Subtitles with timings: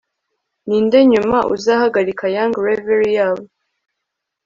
[0.67, 3.45] Ninde nyuma uzahagarika young reverie yabo